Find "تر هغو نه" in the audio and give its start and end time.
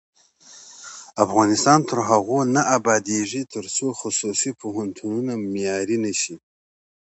1.89-2.61